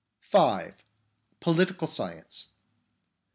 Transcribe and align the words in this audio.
(5) 0.17 0.81
Political 1.41 1.85
Science. 1.85 2.53